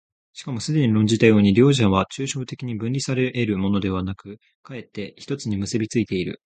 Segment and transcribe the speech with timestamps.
[0.33, 6.41] しかもすでに論じたように、両者は抽象的に分離され得るものでなく、却って一つに結び付いている。